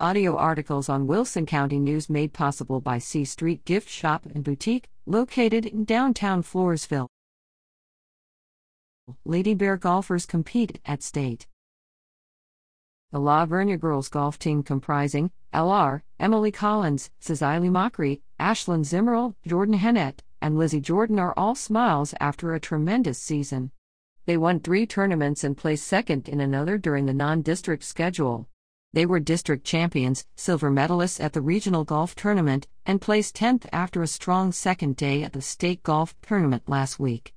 [0.00, 4.88] Audio articles on Wilson County News made possible by C Street Gift Shop and Boutique,
[5.06, 7.06] located in downtown Floresville.
[9.24, 11.46] Lady Bear golfers compete at state.
[13.12, 19.74] The La Vernia girls golf team comprising LR, Emily Collins, Cecilie Mockery, Ashlyn Zimmerl, Jordan
[19.76, 23.70] Hennett, and Lizzie Jordan are all smiles after a tremendous season.
[24.26, 28.48] They won three tournaments and placed second in another during the non district schedule.
[28.94, 34.02] They were district champions, silver medalists at the regional golf tournament, and placed 10th after
[34.02, 37.33] a strong second day at the state golf tournament last week.